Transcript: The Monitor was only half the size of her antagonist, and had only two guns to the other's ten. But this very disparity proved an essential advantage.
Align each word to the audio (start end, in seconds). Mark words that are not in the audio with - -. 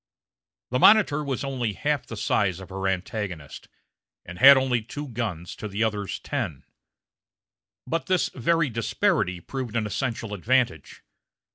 The 0.71 0.79
Monitor 0.79 1.23
was 1.23 1.43
only 1.43 1.73
half 1.73 2.07
the 2.07 2.17
size 2.17 2.59
of 2.59 2.69
her 2.69 2.87
antagonist, 2.87 3.67
and 4.25 4.39
had 4.39 4.57
only 4.57 4.81
two 4.81 5.07
guns 5.07 5.55
to 5.57 5.67
the 5.67 5.83
other's 5.83 6.17
ten. 6.17 6.63
But 7.85 8.07
this 8.07 8.29
very 8.29 8.71
disparity 8.71 9.39
proved 9.39 9.75
an 9.75 9.85
essential 9.85 10.33
advantage. 10.33 11.03